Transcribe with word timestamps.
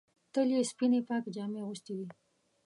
تل 0.33 0.49
یې 0.55 0.61
سپینې 0.71 0.99
پاکې 1.07 1.29
جامې 1.35 1.59
اغوستې 1.63 1.91
وې. 1.97 2.07